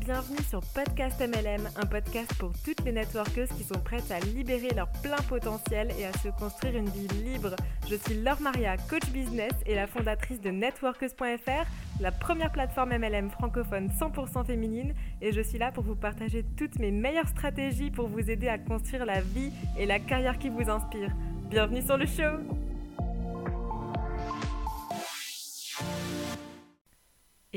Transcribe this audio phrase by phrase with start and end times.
[0.00, 4.70] bienvenue sur Podcast MLM, un podcast pour toutes les networkeuses qui sont prêtes à libérer
[4.74, 7.54] leur plein potentiel et à se construire une vie libre.
[7.88, 11.66] Je suis Laure Maria, coach business et la fondatrice de networkeuse.fr,
[12.00, 16.78] la première plateforme MLM francophone 100% féminine, et je suis là pour vous partager toutes
[16.78, 20.68] mes meilleures stratégies pour vous aider à construire la vie et la carrière qui vous
[20.70, 21.10] inspire.
[21.50, 22.59] Bienvenue sur le show!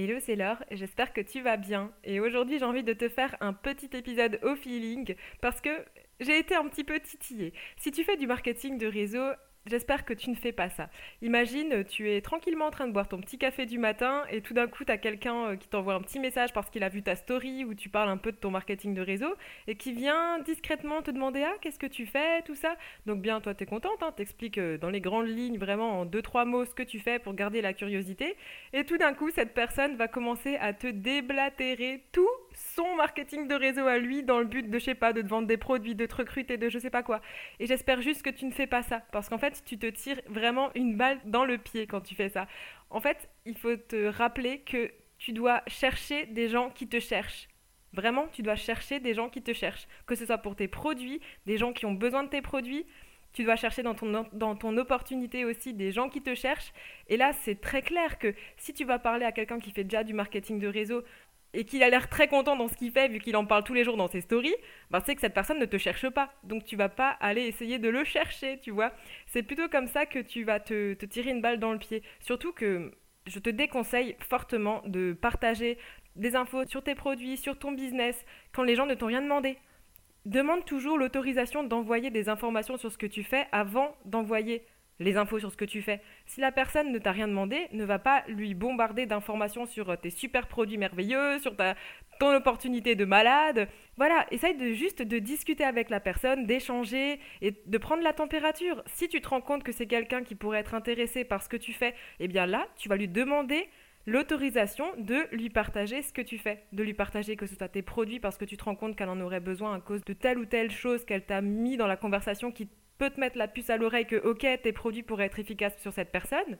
[0.03, 1.89] Hello, c'est Laure, j'espère que tu vas bien.
[2.03, 5.69] Et aujourd'hui, j'ai envie de te faire un petit épisode au feeling parce que
[6.19, 7.53] j'ai été un petit peu titillée.
[7.77, 9.23] Si tu fais du marketing de réseau,
[9.65, 10.89] J'espère que tu ne fais pas ça.
[11.21, 14.53] Imagine, tu es tranquillement en train de boire ton petit café du matin et tout
[14.53, 17.01] d'un coup, tu as quelqu'un euh, qui t'envoie un petit message parce qu'il a vu
[17.01, 19.33] ta story où tu parles un peu de ton marketing de réseau
[19.67, 22.75] et qui vient discrètement te demander Ah, qu'est-ce que tu fais Tout ça.
[23.05, 26.05] Donc, bien, toi, tu es contente, hein, t'expliques euh, dans les grandes lignes, vraiment en
[26.05, 28.35] deux, trois mots, ce que tu fais pour garder la curiosité.
[28.73, 33.55] Et tout d'un coup, cette personne va commencer à te déblatérer tout son marketing de
[33.55, 35.95] réseau à lui dans le but de, je sais pas, de te vendre des produits,
[35.95, 37.21] de te recruter, de je sais pas quoi.
[37.59, 40.21] Et j'espère juste que tu ne fais pas ça, parce qu'en fait, tu te tires
[40.27, 42.47] vraiment une balle dans le pied quand tu fais ça.
[42.89, 47.47] En fait, il faut te rappeler que tu dois chercher des gens qui te cherchent.
[47.93, 49.87] Vraiment, tu dois chercher des gens qui te cherchent.
[50.05, 52.85] Que ce soit pour tes produits, des gens qui ont besoin de tes produits,
[53.33, 56.71] tu dois chercher dans ton, dans ton opportunité aussi des gens qui te cherchent.
[57.07, 60.03] Et là, c'est très clair que si tu vas parler à quelqu'un qui fait déjà
[60.03, 61.03] du marketing de réseau,
[61.53, 63.73] et qu'il a l'air très content dans ce qu'il fait, vu qu'il en parle tous
[63.73, 64.55] les jours dans ses stories,
[64.89, 66.33] ben c'est que cette personne ne te cherche pas.
[66.43, 68.91] Donc tu vas pas aller essayer de le chercher, tu vois.
[69.27, 72.01] C'est plutôt comme ça que tu vas te, te, tirer une balle dans le pied.
[72.19, 72.91] Surtout que
[73.27, 75.77] je te déconseille fortement de partager
[76.15, 79.57] des infos sur tes produits, sur ton business, quand les gens ne t'ont rien demandé.
[80.25, 84.65] Demande toujours l'autorisation d'envoyer des informations sur ce que tu fais avant d'envoyer
[84.99, 86.01] les infos sur ce que tu fais.
[86.25, 89.95] Si la personne ne t'a rien demandé, ne va pas lui bombarder d'informations sur euh,
[89.95, 91.75] tes super produits merveilleux, sur ta,
[92.19, 93.67] ton opportunité de malade.
[93.97, 98.83] Voilà, essaye de juste de discuter avec la personne, d'échanger et de prendre la température.
[98.87, 101.57] Si tu te rends compte que c'est quelqu'un qui pourrait être intéressé par ce que
[101.57, 103.67] tu fais, eh bien là, tu vas lui demander
[104.05, 107.81] l'autorisation de lui partager ce que tu fais, de lui partager que ce soit tes
[107.81, 110.37] produits parce que tu te rends compte qu'elle en aurait besoin à cause de telle
[110.37, 112.67] ou telle chose qu'elle t'a mis dans la conversation qui
[113.09, 116.11] te mettre la puce à l'oreille que, ok, tes produits pourraient être efficaces sur cette
[116.11, 116.57] personne.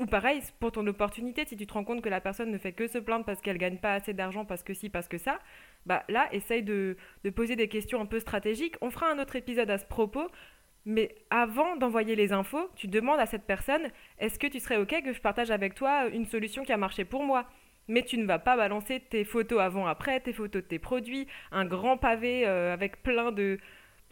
[0.00, 2.72] Ou pareil, pour ton opportunité, si tu te rends compte que la personne ne fait
[2.72, 5.38] que se plaindre parce qu'elle gagne pas assez d'argent, parce que si, parce que ça,
[5.86, 8.76] bah là, essaye de, de poser des questions un peu stratégiques.
[8.80, 10.28] On fera un autre épisode à ce propos,
[10.86, 13.88] mais avant d'envoyer les infos, tu demandes à cette personne
[14.18, 17.04] est-ce que tu serais OK que je partage avec toi une solution qui a marché
[17.04, 17.46] pour moi?
[17.88, 21.64] Mais tu ne vas pas balancer tes photos avant-après, tes photos de tes produits, un
[21.64, 23.58] grand pavé euh, avec plein de,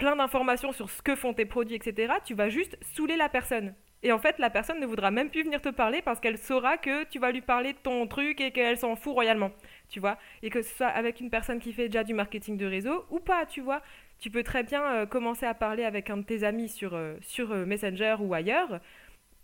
[0.01, 3.75] plein d'informations sur ce que font tes produits, etc., tu vas juste saouler la personne.
[4.03, 6.79] Et en fait, la personne ne voudra même plus venir te parler parce qu'elle saura
[6.79, 9.51] que tu vas lui parler de ton truc et qu'elle s'en fout royalement,
[9.91, 10.17] tu vois.
[10.43, 13.21] Et que ce soit avec une personne qui fait déjà du marketing de réseau ou
[13.21, 13.83] pas, tu vois.
[14.19, 17.17] Tu peux très bien euh, commencer à parler avec un de tes amis sur, euh,
[17.39, 18.81] euh, Messenger ou ailleurs.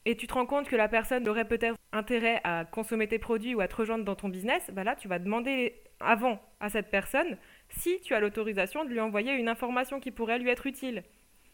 [0.06, 3.54] Et tu te rends compte que la personne aurait peut-être intérêt à consommer tes produits
[3.54, 6.90] ou à te rejoindre dans ton business, bah là, tu vas demander avant à cette
[6.90, 7.36] personne
[7.70, 11.04] si tu as l'autorisation de lui envoyer une information qui pourrait lui être utile.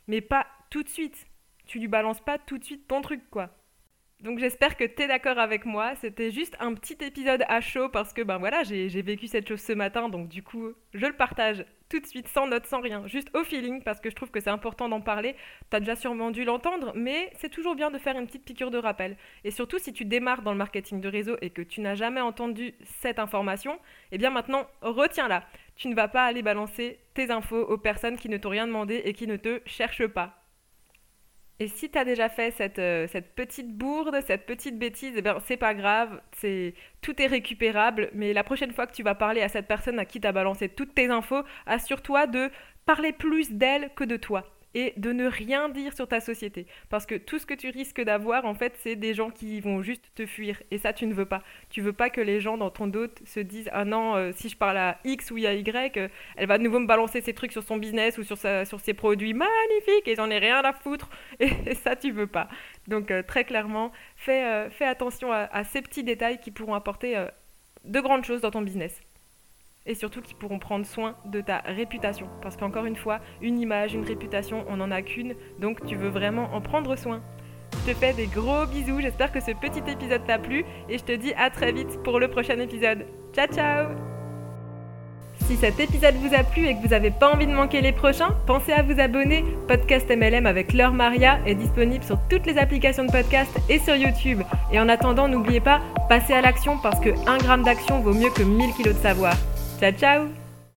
[0.09, 1.27] Mais pas tout de suite.
[1.67, 3.51] Tu lui balances pas tout de suite ton truc, quoi.
[4.23, 5.95] Donc j'espère que tu es d'accord avec moi.
[5.97, 9.61] C'était juste un petit épisode à chaud parce que ben voilà, j'ai vécu cette chose
[9.61, 13.07] ce matin, donc du coup, je le partage tout de suite, sans note, sans rien,
[13.07, 15.35] juste au feeling, parce que je trouve que c'est important d'en parler.
[15.71, 18.71] Tu as déjà sûrement dû l'entendre, mais c'est toujours bien de faire une petite piqûre
[18.71, 19.17] de rappel.
[19.45, 22.23] Et surtout, si tu démarres dans le marketing de réseau et que tu n'as jamais
[22.23, 23.79] entendu cette information,
[24.11, 25.45] eh bien maintenant, retiens-la.
[25.77, 29.03] Tu ne vas pas aller balancer tes infos aux personnes qui ne t'ont rien demandé
[29.05, 30.43] et qui ne te cherchent pas.
[31.59, 35.23] Et si tu as déjà fait cette, euh, cette, petite bourde, cette petite bêtise, eh
[35.23, 39.15] ben, c'est pas grave, c'est tout est récupérable, mais la prochaine fois que tu vas
[39.15, 42.51] parler à cette personne à qui tu as balancé toutes tes infos, assure-toi de
[42.85, 44.45] parler plus d'elle que de toi
[44.75, 46.67] et de ne rien dire sur ta société.
[46.89, 49.83] Parce que tout ce que tu risques d'avoir, en fait, c'est des gens qui vont
[49.83, 50.63] juste te fuir.
[50.71, 51.43] Et ça, tu ne veux pas.
[51.71, 54.49] Tu veux pas que les gens dans ton dos se disent Ah non, euh, si
[54.49, 57.35] je parle à X ou à Y, euh, elle va de nouveau me balancer ses
[57.35, 61.11] trucs sur son business ou sur, ses produits magnifiques et j'en ai rien à foutre.
[61.41, 62.49] Et, ça, tu veux pas.
[62.89, 67.27] Donc, euh, très clairement, fais, fais attention à, à, ces petits détails qui pourront apporter
[67.85, 69.01] de grandes choses dans ton business
[69.87, 72.27] et surtout qui pourront prendre soin de ta réputation.
[72.41, 76.09] Parce qu'encore une fois, une image, une réputation, on n'en a qu'une, donc tu veux
[76.09, 77.21] vraiment en prendre soin.
[77.85, 81.05] Je te fais des gros bisous, j'espère que ce petit épisode t'a plu et je
[81.05, 83.07] te dis à très vite pour le prochain épisode.
[83.33, 83.89] Ciao ciao
[85.47, 87.93] si cet épisode vous a plu et que vous n'avez pas envie de manquer les
[87.93, 89.45] prochains, pensez à vous abonner.
[89.67, 93.97] Podcast MLM avec Laure Maria est disponible sur toutes les applications de podcast et sur
[93.97, 94.43] YouTube.
[94.73, 98.31] Et en attendant, n'oubliez pas, passez à l'action parce que 1 gramme d'action vaut mieux
[98.31, 99.35] que 1000 kilos de savoir.
[99.83, 100.42] Ciao ciao